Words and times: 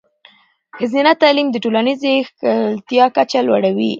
ښځینه 0.77 1.11
تعلیم 1.21 1.47
د 1.51 1.57
ټولنیزې 1.63 2.11
ښکیلتیا 2.27 3.05
کچه 3.15 3.39
لوړوي. 3.47 3.89